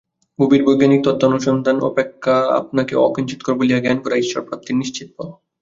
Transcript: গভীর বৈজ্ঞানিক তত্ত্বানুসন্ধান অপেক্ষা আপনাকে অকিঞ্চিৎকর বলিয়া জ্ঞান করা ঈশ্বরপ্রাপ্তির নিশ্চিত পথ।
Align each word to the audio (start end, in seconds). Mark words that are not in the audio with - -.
গভীর 0.39 0.61
বৈজ্ঞানিক 0.63 1.01
তত্ত্বানুসন্ধান 1.03 1.77
অপেক্ষা 1.81 2.35
আপনাকে 2.59 2.93
অকিঞ্চিৎকর 3.01 3.53
বলিয়া 3.55 3.79
জ্ঞান 3.79 3.97
করা 4.01 4.15
ঈশ্বরপ্রাপ্তির 4.15 4.79
নিশ্চিত 4.81 5.07
পথ। 5.09 5.29